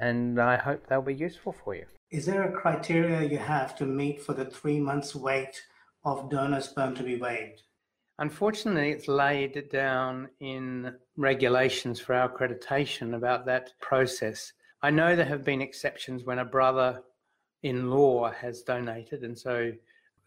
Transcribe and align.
and 0.00 0.40
I 0.40 0.56
hope 0.56 0.86
they'll 0.86 1.02
be 1.02 1.14
useful 1.14 1.52
for 1.52 1.74
you. 1.74 1.86
Is 2.10 2.26
there 2.26 2.44
a 2.44 2.52
criteria 2.52 3.28
you 3.28 3.38
have 3.38 3.76
to 3.76 3.84
meet 3.86 4.22
for 4.22 4.32
the 4.32 4.44
three 4.44 4.80
months 4.80 5.14
wait 5.14 5.60
of 6.04 6.30
donor 6.30 6.60
sperm 6.60 6.94
to 6.96 7.02
be 7.02 7.16
waived? 7.16 7.62
Unfortunately, 8.18 8.90
it's 8.90 9.08
laid 9.08 9.68
down 9.70 10.28
in 10.40 10.94
regulations 11.16 12.00
for 12.00 12.14
our 12.14 12.28
accreditation 12.28 13.14
about 13.14 13.44
that 13.46 13.72
process. 13.80 14.52
I 14.82 14.90
know 14.90 15.14
there 15.14 15.26
have 15.26 15.44
been 15.44 15.60
exceptions 15.60 16.24
when 16.24 16.38
a 16.38 16.44
brother 16.44 17.02
in 17.62 17.90
law 17.90 18.30
has 18.30 18.62
donated, 18.62 19.22
and 19.22 19.38
so 19.38 19.72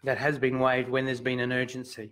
that 0.03 0.17
has 0.17 0.37
been 0.37 0.59
waived 0.59 0.89
when 0.89 1.05
there's 1.05 1.21
been 1.21 1.39
an 1.39 1.51
urgency. 1.51 2.11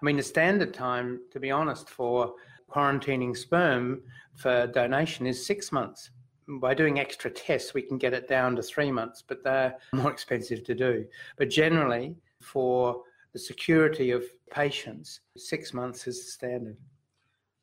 I 0.00 0.04
mean, 0.04 0.16
the 0.16 0.22
standard 0.22 0.74
time, 0.74 1.20
to 1.32 1.40
be 1.40 1.50
honest, 1.50 1.88
for 1.88 2.34
quarantining 2.70 3.36
sperm 3.36 4.02
for 4.34 4.66
donation 4.66 5.26
is 5.26 5.46
six 5.46 5.72
months. 5.72 6.10
By 6.48 6.74
doing 6.74 7.00
extra 7.00 7.30
tests, 7.30 7.74
we 7.74 7.82
can 7.82 7.98
get 7.98 8.14
it 8.14 8.28
down 8.28 8.54
to 8.56 8.62
three 8.62 8.92
months, 8.92 9.22
but 9.26 9.42
they're 9.42 9.76
more 9.92 10.10
expensive 10.12 10.62
to 10.64 10.74
do. 10.74 11.04
But 11.36 11.50
generally, 11.50 12.16
for 12.40 13.02
the 13.32 13.38
security 13.38 14.12
of 14.12 14.24
patients, 14.50 15.20
six 15.36 15.74
months 15.74 16.06
is 16.06 16.24
the 16.24 16.30
standard. 16.30 16.76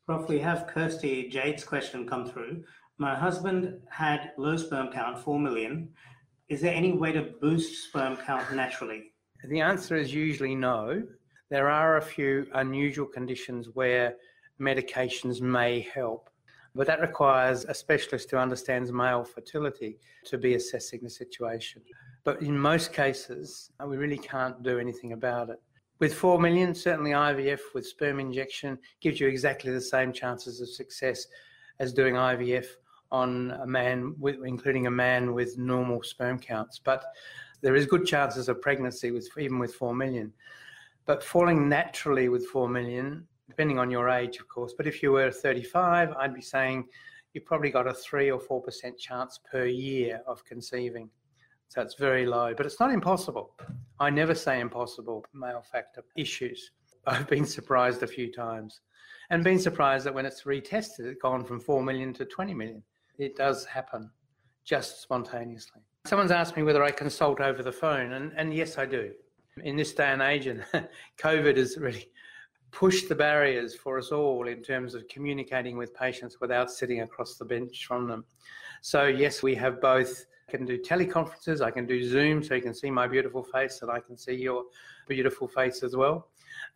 Prof, 0.06 0.28
we 0.28 0.38
have 0.38 0.66
Kirsty 0.66 1.28
Jade's 1.30 1.64
question 1.64 2.06
come 2.06 2.26
through. 2.26 2.62
My 2.98 3.14
husband 3.14 3.80
had 3.90 4.32
low 4.36 4.56
sperm 4.56 4.92
count, 4.92 5.18
4 5.18 5.38
million. 5.38 5.88
Is 6.50 6.60
there 6.60 6.74
any 6.74 6.92
way 6.92 7.10
to 7.12 7.32
boost 7.40 7.88
sperm 7.88 8.16
count 8.18 8.54
naturally? 8.54 9.12
The 9.48 9.60
answer 9.60 9.96
is 9.96 10.12
usually 10.12 10.54
no. 10.54 11.02
There 11.50 11.70
are 11.70 11.96
a 11.96 12.02
few 12.02 12.46
unusual 12.54 13.06
conditions 13.06 13.70
where 13.72 14.16
medications 14.60 15.40
may 15.40 15.80
help, 15.80 16.28
but 16.74 16.86
that 16.86 17.00
requires 17.00 17.64
a 17.64 17.74
specialist 17.74 18.30
who 18.30 18.36
understands 18.36 18.90
male 18.90 19.24
fertility 19.24 19.98
to 20.24 20.38
be 20.38 20.54
assessing 20.54 21.00
the 21.02 21.10
situation. 21.10 21.82
But 22.24 22.42
in 22.42 22.58
most 22.58 22.92
cases, 22.92 23.70
uh, 23.80 23.86
we 23.86 23.96
really 23.96 24.18
can't 24.18 24.62
do 24.62 24.78
anything 24.78 25.12
about 25.12 25.50
it. 25.50 25.60
With 26.00 26.14
4 26.14 26.40
million, 26.40 26.74
certainly 26.74 27.12
IVF 27.12 27.60
with 27.74 27.86
sperm 27.86 28.18
injection 28.18 28.78
gives 29.00 29.20
you 29.20 29.28
exactly 29.28 29.72
the 29.72 29.80
same 29.80 30.12
chances 30.12 30.60
of 30.60 30.68
success 30.68 31.26
as 31.78 31.92
doing 31.92 32.14
IVF 32.14 32.66
on 33.12 33.52
a 33.62 33.66
man, 33.66 34.14
with, 34.18 34.36
including 34.44 34.88
a 34.88 34.90
man 34.90 35.32
with 35.32 35.56
normal 35.56 36.02
sperm 36.02 36.38
counts. 36.38 36.80
But 36.82 37.04
there 37.60 37.76
is 37.76 37.86
good 37.86 38.04
chances 38.04 38.48
of 38.48 38.60
pregnancy 38.60 39.12
with 39.12 39.28
even 39.38 39.60
with 39.60 39.74
4 39.74 39.94
million. 39.94 40.32
But 41.06 41.22
falling 41.22 41.68
naturally 41.68 42.28
with 42.28 42.46
4 42.46 42.68
million, 42.68 43.26
depending 43.48 43.78
on 43.78 43.90
your 43.90 44.08
age, 44.08 44.38
of 44.38 44.48
course. 44.48 44.74
But 44.76 44.86
if 44.86 45.02
you 45.02 45.12
were 45.12 45.30
35, 45.30 46.12
I'd 46.12 46.34
be 46.34 46.40
saying 46.40 46.86
you 47.32 47.40
probably 47.40 47.70
got 47.70 47.86
a 47.86 47.94
3 47.94 48.30
or 48.30 48.40
4% 48.40 48.98
chance 48.98 49.40
per 49.50 49.66
year 49.66 50.20
of 50.26 50.44
conceiving. 50.44 51.10
So 51.68 51.82
it's 51.82 51.94
very 51.94 52.26
low, 52.26 52.54
but 52.56 52.66
it's 52.66 52.78
not 52.78 52.92
impossible. 52.92 53.54
I 53.98 54.10
never 54.10 54.34
say 54.34 54.60
impossible 54.60 55.24
male 55.34 55.62
factor 55.62 56.04
issues. 56.16 56.70
I've 57.06 57.28
been 57.28 57.46
surprised 57.46 58.02
a 58.02 58.06
few 58.06 58.32
times 58.32 58.80
and 59.30 59.42
been 59.42 59.58
surprised 59.58 60.06
that 60.06 60.14
when 60.14 60.26
it's 60.26 60.42
retested, 60.42 61.00
it's 61.00 61.20
gone 61.20 61.44
from 61.44 61.60
4 61.60 61.82
million 61.82 62.12
to 62.14 62.24
20 62.24 62.54
million. 62.54 62.82
It 63.18 63.36
does 63.36 63.64
happen 63.64 64.10
just 64.64 65.02
spontaneously. 65.02 65.82
Someone's 66.06 66.30
asked 66.30 66.56
me 66.56 66.62
whether 66.62 66.82
I 66.82 66.90
consult 66.90 67.40
over 67.40 67.62
the 67.62 67.72
phone, 67.72 68.12
and, 68.12 68.32
and 68.36 68.52
yes, 68.52 68.78
I 68.78 68.86
do. 68.86 69.12
In 69.62 69.76
this 69.76 69.94
day 69.94 70.08
and 70.08 70.20
age, 70.20 70.46
and 70.46 70.64
COVID 71.18 71.56
has 71.56 71.76
really 71.78 72.10
pushed 72.74 73.08
the 73.08 73.14
barriers 73.14 73.74
for 73.74 73.98
us 73.98 74.10
all 74.10 74.48
in 74.48 74.60
terms 74.60 74.94
of 74.94 75.06
communicating 75.08 75.76
with 75.76 75.94
patients 75.94 76.40
without 76.40 76.70
sitting 76.70 77.02
across 77.02 77.36
the 77.36 77.44
bench 77.44 77.86
from 77.86 78.08
them. 78.08 78.24
So, 78.82 79.04
yes, 79.04 79.42
we 79.42 79.54
have 79.54 79.80
both. 79.80 80.26
I 80.48 80.50
can 80.50 80.66
do 80.66 80.76
teleconferences, 80.78 81.62
I 81.62 81.70
can 81.70 81.86
do 81.86 82.06
Zoom 82.06 82.42
so 82.42 82.54
you 82.54 82.60
can 82.60 82.74
see 82.74 82.90
my 82.90 83.06
beautiful 83.06 83.42
face 83.42 83.80
and 83.80 83.90
I 83.90 84.00
can 84.00 84.18
see 84.18 84.34
your 84.34 84.64
beautiful 85.08 85.48
face 85.48 85.82
as 85.82 85.96
well. 85.96 86.28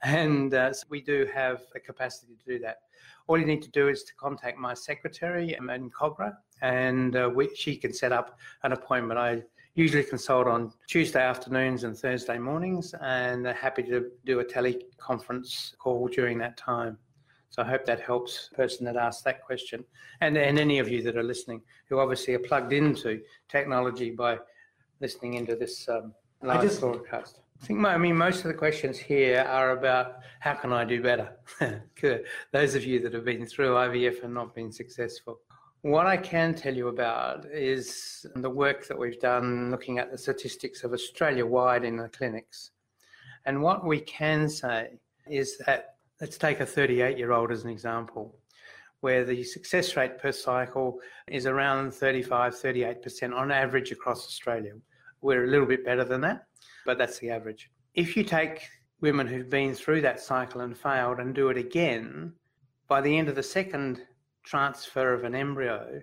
And 0.03 0.55
uh, 0.55 0.73
so 0.73 0.87
we 0.89 1.03
do 1.03 1.29
have 1.35 1.63
a 1.75 1.81
capacity 1.81 2.35
to 2.37 2.53
do 2.53 2.59
that. 2.61 2.79
All 3.27 3.37
you 3.37 3.45
need 3.45 3.63
to 3.63 3.71
do 3.71 3.89
is 3.89 4.05
to 4.05 4.15
contact 4.15 4.57
my 4.57 4.75
secretary, 4.75 5.55
in 5.55 5.91
Kogarah, 5.91 6.37
and 6.63 7.15
uh, 7.15 7.31
we, 7.35 7.55
she 7.55 7.77
can 7.77 7.93
set 7.93 8.13
up 8.13 8.39
an 8.63 8.73
appointment. 8.73 9.19
I 9.19 9.43
usually 9.79 10.03
consult 10.03 10.49
on 10.49 10.73
Tuesday 10.89 11.23
afternoons 11.23 11.85
and 11.85 11.97
Thursday 11.97 12.37
mornings, 12.37 12.95
and 13.01 13.45
they're 13.45 13.55
happy 13.55 13.85
to 13.85 14.11
do 14.27 14.41
a 14.41 14.45
teleconference 14.45 15.77
call 15.79 16.09
during 16.09 16.37
that 16.39 16.57
time. 16.57 16.99
So 17.51 17.63
I 17.63 17.67
hope 17.67 17.87
that 17.87 18.01
helps 18.01 18.49
the 18.49 18.57
person 18.57 18.85
that 18.87 18.97
asked 18.97 19.25
that 19.25 19.41
question, 19.45 19.85
and, 20.21 20.37
and 20.37 20.59
any 20.59 20.81
of 20.81 20.89
you 20.89 21.01
that 21.03 21.17
are 21.17 21.23
listening 21.23 21.63
who 21.89 22.01
obviously 22.01 22.35
are 22.35 22.41
plugged 22.41 22.73
into 22.73 23.21
technology 23.49 24.11
by 24.11 24.39
listening 25.01 25.35
into 25.35 25.55
this 25.55 25.89
um, 25.89 26.13
live 26.43 26.63
just, 26.63 26.81
broadcast. 26.81 27.39
I 27.63 27.67
think, 27.67 27.85
I 27.87 27.97
mean, 27.99 28.17
most 28.17 28.39
of 28.39 28.49
the 28.49 28.55
questions 28.55 28.99
here 28.99 29.43
are 29.49 29.71
about 29.71 30.17
how 30.41 30.55
can 30.55 30.73
I 30.73 30.85
do 30.85 31.01
better? 31.01 31.37
Those 32.53 32.75
of 32.75 32.85
you 32.85 32.99
that 33.01 33.15
have 33.15 33.25
been 33.25 33.47
through 33.47 33.75
IVF 33.75 34.25
and 34.25 34.35
not 34.35 34.57
been 34.57 34.73
successful. 34.73 35.39
What 35.83 36.07
I 36.07 36.17
can 36.17 36.55
tell 36.55 36.75
you 36.75 36.89
about 36.89 37.47
is 37.47 38.27
the 38.35 38.51
work 38.51 38.89
that 38.89 38.99
we've 38.99 39.21
done 39.21 39.71
looking 39.71 39.99
at 39.99 40.11
the 40.11 40.19
statistics 40.19 40.83
of 40.85 40.93
Australia 40.93 41.47
wide 41.47 41.85
in 41.85 41.97
the 41.97 42.09
clinics. 42.09 42.73
And 43.47 43.63
what 43.63 43.87
we 43.87 44.01
can 44.01 44.49
say 44.49 44.99
is 45.31 45.57
that, 45.67 45.95
let's 46.21 46.37
take 46.37 46.61
a 46.61 46.67
38 46.67 47.17
year 47.17 47.33
old 47.33 47.53
as 47.53 47.63
an 47.65 47.71
example, 47.71 48.35
where 49.01 49.25
the 49.25 49.45
success 49.45 49.97
rate 49.97 50.19
per 50.19 50.33
cycle 50.33 50.99
is 51.29 51.47
around 51.47 51.95
35, 51.95 52.55
38% 52.55 53.35
on 53.35 53.53
average 53.53 53.93
across 53.93 54.27
Australia. 54.27 54.73
We're 55.21 55.45
a 55.45 55.49
little 55.49 55.67
bit 55.67 55.85
better 55.85 56.05
than 56.05 56.21
that 56.23 56.49
but 56.89 56.97
that's 56.97 57.19
the 57.19 57.29
average. 57.29 57.71
If 57.93 58.17
you 58.17 58.25
take 58.25 58.67
women 59.03 59.27
who've 59.27 59.51
been 59.51 59.75
through 59.75 60.01
that 60.01 60.21
cycle 60.21 60.63
and 60.63 60.75
failed 60.75 61.19
and 61.19 61.35
do 61.35 61.51
it 61.51 61.59
again, 61.59 62.33
by 62.89 63.03
the 63.03 63.15
end 63.15 63.29
of 63.29 63.35
the 63.35 63.43
second 63.43 64.01
transfer 64.45 65.13
of 65.13 65.25
an 65.25 65.35
embryo, 65.35 66.01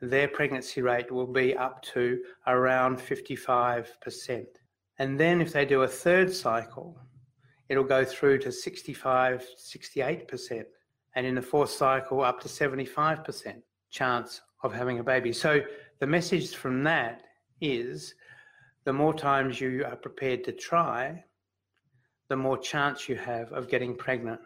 their 0.00 0.28
pregnancy 0.28 0.80
rate 0.80 1.10
will 1.10 1.26
be 1.26 1.56
up 1.56 1.82
to 1.82 2.22
around 2.46 2.98
55%. 2.98 4.46
And 4.98 5.18
then 5.18 5.40
if 5.40 5.52
they 5.52 5.64
do 5.64 5.82
a 5.82 5.88
third 5.88 6.32
cycle, 6.32 6.98
it'll 7.68 7.84
go 7.84 8.04
through 8.04 8.38
to 8.38 8.52
65, 8.52 9.46
68%. 9.56 10.64
And 11.14 11.26
in 11.26 11.34
the 11.34 11.42
fourth 11.42 11.70
cycle, 11.70 12.20
up 12.20 12.40
to 12.40 12.48
75% 12.48 13.62
chance 13.90 14.40
of 14.62 14.72
having 14.72 14.98
a 14.98 15.04
baby. 15.04 15.32
So 15.32 15.60
the 15.98 16.06
message 16.06 16.54
from 16.54 16.84
that 16.84 17.22
is 17.60 18.14
the 18.84 18.92
more 18.92 19.14
times 19.14 19.60
you 19.60 19.84
are 19.84 19.96
prepared 19.96 20.44
to 20.44 20.52
try, 20.52 21.24
the 22.28 22.36
more 22.36 22.58
chance 22.58 23.08
you 23.08 23.16
have 23.16 23.52
of 23.52 23.68
getting 23.68 23.94
pregnant. 23.94 24.40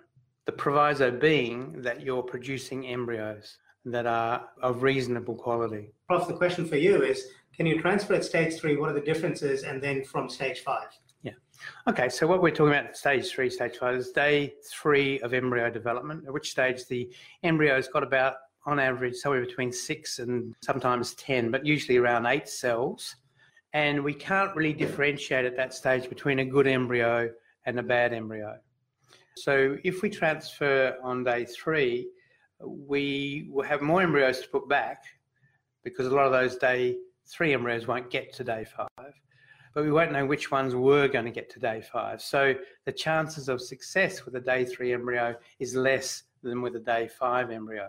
The 0.47 0.53
proviso 0.53 1.11
being 1.11 1.83
that 1.83 2.01
you're 2.03 2.23
producing 2.23 2.87
embryos 2.89 3.59
that 3.85 4.07
are 4.07 4.49
of 4.61 4.83
reasonable 4.83 5.35
quality. 5.35 5.93
Prof, 6.09 6.27
the 6.29 6.35
question 6.35 6.67
for 6.67 6.77
you 6.77 7.03
is 7.03 7.29
can 7.55 7.67
you 7.67 7.81
transfer 7.81 8.15
at 8.15 8.25
stage 8.25 8.55
three? 8.55 8.77
What 8.77 8.91
are 8.91 8.95
the 8.95 9.01
differences? 9.01 9.63
And 9.63 9.83
then 9.83 10.05
from 10.05 10.29
stage 10.29 10.61
five? 10.61 10.89
Yeah. 11.23 11.33
Okay, 11.89 12.09
so 12.09 12.27
what 12.27 12.43
we're 12.43 12.51
talking 12.51 12.73
about 12.73 12.87
at 12.87 12.97
stage 12.97 13.31
three, 13.31 13.51
stage 13.51 13.77
five 13.77 13.97
is 13.97 14.11
day 14.11 14.55
three 14.71 15.21
of 15.21 15.35
embryo 15.35 15.71
development, 15.71 16.25
at 16.27 16.33
which 16.33 16.51
stage 16.51 16.87
the 16.87 17.11
embryo's 17.43 17.89
got 17.89 18.03
about, 18.03 18.35
on 18.65 18.79
average, 18.79 19.17
somewhere 19.17 19.45
between 19.45 19.73
six 19.73 20.19
and 20.19 20.55
sometimes 20.63 21.15
10, 21.15 21.51
but 21.51 21.67
usually 21.67 21.99
around 21.99 22.27
eight 22.27 22.49
cells 22.49 23.17
And 23.73 24.03
we 24.03 24.15
can't 24.15 24.55
really 24.55 24.73
differentiate 24.73 25.45
at 25.45 25.57
that 25.57 25.75
stage 25.75 26.09
between 26.09 26.39
a 26.41 26.45
good 26.45 26.67
embryo 26.67 27.31
and 27.67 27.79
a 27.79 27.83
bad 27.83 28.13
embryo. 28.13 28.59
So 29.37 29.77
if 29.85 30.03
we 30.03 30.11
transfer 30.11 30.97
on 31.03 31.25
day 31.25 31.45
three, 31.45 32.09
we 32.61 33.49
will 33.51 33.65
have 33.65 33.83
more 33.83 34.03
embryos 34.03 34.41
to 34.41 34.49
put 34.49 34.69
back 34.69 35.05
because 35.85 36.07
a 36.07 36.11
lot 36.11 36.27
of 36.27 36.33
those 36.33 36.57
day 36.57 36.97
three 37.27 37.55
embryos 37.55 37.87
won't 37.87 38.11
get 38.11 38.33
to 38.35 38.45
day 38.45 38.65
five, 38.65 39.15
but 39.75 39.85
we 39.85 39.91
won't 39.91 40.13
know 40.13 40.27
which 40.27 40.51
ones 40.51 40.75
were 40.75 41.09
going 41.09 41.25
to 41.25 41.31
get 41.31 41.51
to 41.51 41.61
day 41.61 41.81
five. 41.81 42.21
So 42.21 42.55
the 42.85 42.93
chances 42.93 43.49
of 43.49 43.61
success 43.61 44.25
with 44.25 44.37
a 44.37 44.41
day 44.41 44.65
three 44.65 44.93
embryo 44.93 45.35
is 45.59 45.75
less 45.75 46.25
than 46.43 46.63
with 46.63 46.77
a 46.77 46.81
day 46.81 47.09
five 47.09 47.51
embryo. 47.51 47.89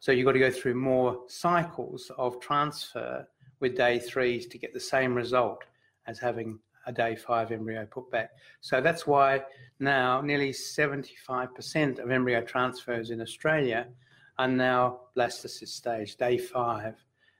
So 0.00 0.12
you've 0.12 0.26
got 0.26 0.32
to 0.32 0.38
go 0.38 0.50
through 0.50 0.74
more 0.74 1.22
cycles 1.28 2.10
of 2.18 2.40
transfer 2.40 3.26
with 3.60 3.76
day 3.76 3.98
threes 3.98 4.46
to 4.48 4.58
get 4.58 4.74
the 4.74 4.80
same 4.80 5.14
result 5.14 5.64
as 6.06 6.18
having 6.18 6.58
a 6.86 6.92
day 6.92 7.16
five 7.16 7.52
embryo 7.52 7.86
put 7.86 8.10
back. 8.10 8.30
So 8.60 8.80
that's 8.80 9.06
why 9.06 9.42
now 9.80 10.20
nearly 10.20 10.50
75% 10.50 11.98
of 11.98 12.10
embryo 12.10 12.40
transfers 12.42 13.10
in 13.10 13.20
Australia 13.20 13.86
are 14.38 14.48
now 14.48 15.00
blastocyst 15.16 15.68
stage, 15.68 16.16
day 16.16 16.38
five, 16.38 16.96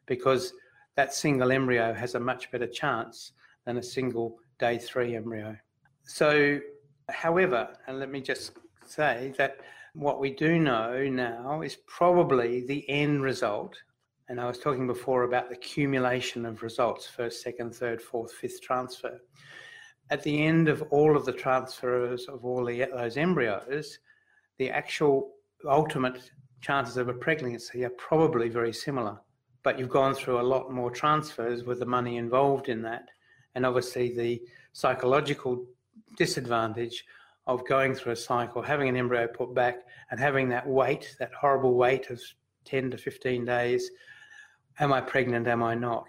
because 0.07 0.53
that 0.97 1.13
single 1.13 1.51
embryo 1.51 1.93
has 1.93 2.15
a 2.15 2.21
much 2.21 2.51
better 2.51 2.67
chance 2.67 3.33
than 3.65 3.79
a 3.79 3.83
single 3.83 4.39
day 4.59 4.79
three 4.79 5.17
embryo. 5.17 5.57
So, 6.05 6.61
however, 7.09 7.77
and 7.87 7.99
let 7.99 8.11
me 8.11 8.21
just 8.21 8.53
say 8.87 9.35
that 9.39 9.59
what 9.95 10.21
we 10.21 10.31
do 10.31 10.59
know 10.59 11.09
now 11.09 11.63
is 11.63 11.77
probably 11.87 12.67
the 12.67 12.89
end 12.89 13.23
result. 13.23 13.77
And 14.29 14.41
I 14.41 14.47
was 14.47 14.59
talking 14.59 14.87
before 14.87 15.25
about 15.25 15.49
the 15.51 15.57
accumulation 15.57 16.47
of 16.47 16.63
results 16.63 17.07
first, 17.07 17.43
second, 17.43 17.75
third, 17.75 18.01
fourth, 18.01 18.33
fifth 18.33 18.63
transfer. 18.63 19.21
At 20.11 20.23
the 20.23 20.45
end 20.45 20.69
of 20.69 20.83
all 20.91 21.17
of 21.17 21.27
the 21.27 21.33
transfers 21.33 22.27
of 22.27 22.45
all 22.45 22.65
the, 22.65 22.87
those 22.95 23.17
embryos, 23.19 23.99
the 24.59 24.71
actual 24.71 25.33
ultimate 25.69 26.31
chances 26.63 26.97
of 26.97 27.09
a 27.09 27.15
pregnancy 27.15 27.85
are 27.85 27.91
probably 27.91 28.49
very 28.49 28.73
similar. 28.73 29.21
But 29.63 29.79
you've 29.79 29.91
gone 29.91 30.15
through 30.15 30.41
a 30.41 30.43
lot 30.43 30.71
more 30.71 30.91
transfers 30.91 31.65
with 31.65 31.79
the 31.79 31.87
money 31.87 32.17
involved 32.17 32.69
in 32.69 32.83
that. 32.83 33.09
And 33.55 33.67
obviously, 33.67 34.15
the 34.15 34.43
psychological 34.73 35.67
disadvantage 36.17 37.05
of 37.47 37.67
going 37.67 37.95
through 37.95 38.13
a 38.13 38.17
cycle, 38.17 38.63
having 38.63 38.89
an 38.89 38.97
embryo 38.97 39.27
put 39.27 39.55
back, 39.55 39.77
and 40.11 40.19
having 40.19 40.49
that 40.49 40.67
wait, 40.67 41.15
that 41.19 41.33
horrible 41.35 41.75
wait 41.75 42.09
of 42.09 42.21
10 42.65 42.91
to 42.93 42.99
15 42.99 43.45
days. 43.45 43.91
Am 44.81 44.93
I 44.93 45.01
pregnant? 45.01 45.47
Am 45.47 45.63
I 45.63 45.75
not? 45.75 46.09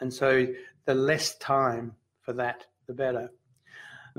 And 0.00 0.12
so, 0.12 0.46
the 0.84 0.94
less 0.94 1.36
time 1.38 1.94
for 2.20 2.32
that, 2.32 2.66
the 2.86 2.94
better. 2.94 3.30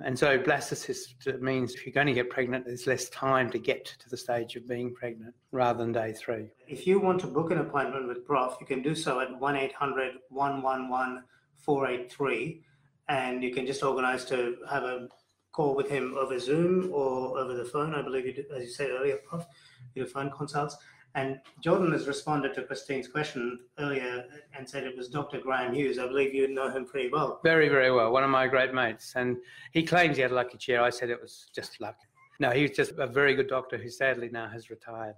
And 0.01 0.17
so 0.17 0.39
blastocyst 0.39 1.39
means 1.41 1.75
if 1.75 1.85
you're 1.85 1.93
going 1.93 2.07
to 2.07 2.13
get 2.13 2.29
pregnant, 2.29 2.65
there's 2.65 2.87
less 2.87 3.09
time 3.09 3.49
to 3.51 3.59
get 3.59 3.85
to 3.85 4.09
the 4.09 4.17
stage 4.17 4.55
of 4.55 4.67
being 4.67 4.93
pregnant 4.93 5.35
rather 5.51 5.83
than 5.83 5.91
day 5.91 6.13
three. 6.13 6.49
If 6.67 6.87
you 6.87 6.99
want 6.99 7.21
to 7.21 7.27
book 7.27 7.51
an 7.51 7.59
appointment 7.59 8.07
with 8.07 8.25
Prof, 8.25 8.57
you 8.59 8.65
can 8.65 8.81
do 8.81 8.95
so 8.95 9.19
at 9.19 9.39
1 9.39 9.55
800 9.55 10.13
111 10.29 11.23
483. 11.57 12.63
And 13.09 13.43
you 13.43 13.53
can 13.53 13.67
just 13.67 13.83
organize 13.83 14.25
to 14.25 14.57
have 14.69 14.83
a 14.83 15.09
call 15.51 15.75
with 15.75 15.89
him 15.89 16.15
over 16.17 16.39
Zoom 16.39 16.91
or 16.91 17.37
over 17.37 17.53
the 17.53 17.65
phone. 17.65 17.93
I 17.93 18.01
believe 18.01 18.25
you 18.25 18.45
as 18.55 18.63
you 18.63 18.69
said 18.69 18.89
earlier, 18.89 19.17
Prof, 19.17 19.45
you 19.93 20.03
do 20.03 20.09
phone 20.09 20.31
consults. 20.31 20.75
And 21.15 21.39
Jordan 21.61 21.91
has 21.91 22.07
responded 22.07 22.55
to 22.55 22.63
Christine's 22.63 23.07
question 23.07 23.59
earlier 23.77 24.25
and 24.57 24.67
said 24.67 24.83
it 24.83 24.97
was 24.97 25.09
Dr. 25.09 25.39
Graham 25.39 25.73
Hughes. 25.73 25.99
I 25.99 26.07
believe 26.07 26.33
you 26.33 26.47
know 26.47 26.69
him 26.71 26.85
pretty 26.85 27.09
well. 27.09 27.39
Very, 27.43 27.69
very 27.69 27.91
well. 27.91 28.11
One 28.11 28.23
of 28.23 28.31
my 28.31 28.47
great 28.47 28.73
mates. 28.73 29.13
And 29.15 29.37
he 29.73 29.83
claims 29.83 30.15
he 30.15 30.23
had 30.23 30.31
a 30.31 30.35
lucky 30.35 30.57
chair. 30.57 30.81
I 30.81 30.89
said 30.89 31.11
it 31.11 31.21
was 31.21 31.47
just 31.53 31.79
luck. 31.79 31.95
No, 32.39 32.49
he 32.49 32.63
was 32.63 32.71
just 32.71 32.93
a 32.97 33.05
very 33.05 33.35
good 33.35 33.47
doctor 33.47 33.77
who 33.77 33.89
sadly 33.89 34.29
now 34.31 34.47
has 34.49 34.71
retired. 34.71 35.13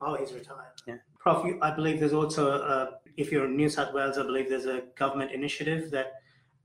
Oh, 0.00 0.14
he's 0.14 0.32
retired. 0.32 0.74
Yeah. 0.86 0.96
Prof, 1.18 1.44
I 1.62 1.72
believe 1.72 1.98
there's 1.98 2.12
also, 2.12 2.52
a, 2.52 2.90
if 3.16 3.32
you're 3.32 3.46
in 3.46 3.56
New 3.56 3.68
South 3.68 3.92
Wales, 3.92 4.18
I 4.18 4.22
believe 4.22 4.48
there's 4.48 4.66
a 4.66 4.84
government 4.96 5.32
initiative 5.32 5.90
that 5.90 6.12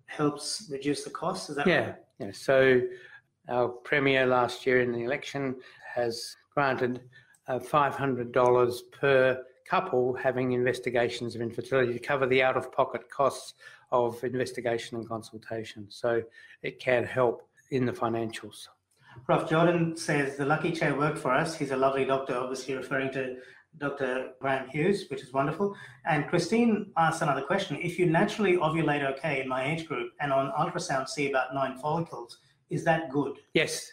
helps 0.05 0.67
reduce 0.71 1.03
the 1.03 1.09
costs. 1.09 1.49
Is 1.49 1.55
that 1.55 1.65
Yeah, 1.65 1.85
right? 1.87 1.95
yeah. 2.19 2.31
So 2.31 2.81
our 3.49 3.67
premier 3.69 4.27
last 4.27 4.67
year 4.67 4.81
in 4.81 4.91
the 4.91 4.99
election 5.03 5.55
has 5.95 6.35
granted 6.53 7.01
uh, 7.47 7.59
$500 7.59 8.79
per 8.91 9.43
couple 9.65 10.13
having 10.13 10.51
investigations 10.51 11.35
of 11.35 11.41
infertility 11.41 11.93
to 11.93 11.99
cover 11.99 12.27
the 12.27 12.43
out-of-pocket 12.43 13.09
costs 13.09 13.53
of 13.91 14.21
investigation 14.23 14.97
and 14.97 15.07
consultation. 15.07 15.85
So 15.89 16.21
it 16.61 16.79
can 16.79 17.03
help 17.03 17.47
in 17.71 17.85
the 17.85 17.93
financials. 17.93 18.67
Prof. 19.25 19.49
Jordan 19.49 19.95
says 19.95 20.37
the 20.37 20.45
lucky 20.45 20.71
chair 20.71 20.95
worked 20.97 21.19
for 21.19 21.31
us. 21.31 21.55
He's 21.55 21.71
a 21.71 21.77
lovely 21.77 22.03
doctor, 22.03 22.35
obviously 22.35 22.75
referring 22.75 23.11
to 23.13 23.37
Dr. 23.77 24.31
Graham 24.39 24.67
Hughes, 24.69 25.05
which 25.09 25.21
is 25.21 25.33
wonderful. 25.33 25.75
And 26.05 26.27
Christine 26.27 26.91
asked 26.97 27.21
another 27.21 27.41
question. 27.41 27.77
If 27.81 27.97
you 27.97 28.05
naturally 28.05 28.57
ovulate 28.57 29.03
okay 29.13 29.41
in 29.41 29.47
my 29.47 29.71
age 29.71 29.87
group 29.87 30.11
and 30.19 30.31
on 30.31 30.51
ultrasound 30.51 31.07
see 31.07 31.29
about 31.29 31.53
nine 31.53 31.77
follicles, 31.77 32.37
is 32.69 32.83
that 32.85 33.09
good? 33.11 33.37
Yes, 33.53 33.91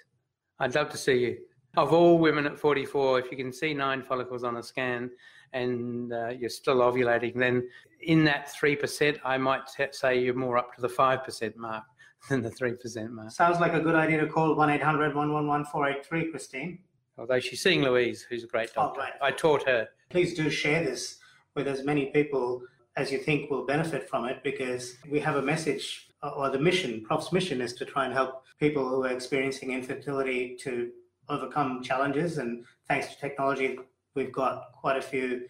I'd 0.58 0.74
love 0.74 0.90
to 0.90 0.98
see 0.98 1.18
you. 1.18 1.38
Of 1.76 1.92
all 1.92 2.18
women 2.18 2.46
at 2.46 2.58
44, 2.58 3.20
if 3.20 3.30
you 3.30 3.36
can 3.36 3.52
see 3.52 3.72
nine 3.74 4.02
follicles 4.02 4.42
on 4.42 4.56
a 4.56 4.62
scan 4.62 5.10
and 5.52 6.12
uh, 6.12 6.28
you're 6.28 6.50
still 6.50 6.76
ovulating, 6.78 7.34
then 7.36 7.68
in 8.02 8.24
that 8.24 8.48
3%, 8.60 9.18
I 9.24 9.38
might 9.38 9.62
t- 9.76 9.84
say 9.92 10.20
you're 10.20 10.34
more 10.34 10.58
up 10.58 10.74
to 10.74 10.80
the 10.80 10.88
5% 10.88 11.56
mark 11.56 11.84
than 12.28 12.42
the 12.42 12.50
3% 12.50 13.10
mark. 13.10 13.30
Sounds 13.30 13.60
like 13.60 13.72
a 13.74 13.80
good 13.80 13.94
idea 13.94 14.20
to 14.20 14.26
call 14.26 14.54
1 14.56 14.68
800 14.70 15.14
111 15.14 15.66
483, 15.66 16.30
Christine. 16.32 16.78
Although 17.16 17.38
she's 17.38 17.62
seeing 17.62 17.82
Louise, 17.82 18.26
who's 18.28 18.42
a 18.44 18.48
great 18.48 18.70
Oh, 18.76 18.82
doctor. 18.86 19.00
right. 19.00 19.12
I 19.22 19.30
taught 19.30 19.62
her. 19.68 19.88
Please 20.08 20.34
do 20.34 20.50
share 20.50 20.82
this 20.82 21.18
with 21.54 21.68
as 21.68 21.84
many 21.84 22.06
people 22.06 22.62
as 22.96 23.12
you 23.12 23.18
think 23.18 23.48
will 23.48 23.64
benefit 23.64 24.08
from 24.08 24.24
it 24.24 24.42
because 24.42 24.96
we 25.08 25.20
have 25.20 25.36
a 25.36 25.42
message 25.42 26.08
uh, 26.22 26.30
or 26.30 26.50
the 26.50 26.58
mission, 26.58 27.02
Prof's 27.04 27.32
mission 27.32 27.60
is 27.60 27.72
to 27.74 27.84
try 27.84 28.04
and 28.04 28.12
help 28.12 28.42
people 28.58 28.86
who 28.88 29.04
are 29.04 29.10
experiencing 29.10 29.72
infertility 29.72 30.56
to 30.62 30.90
overcome 31.30 31.82
challenges. 31.82 32.38
And 32.38 32.64
thanks 32.88 33.08
to 33.08 33.18
technology, 33.18 33.78
we've 34.14 34.32
got 34.32 34.72
quite 34.72 34.96
a 34.96 35.02
few 35.02 35.42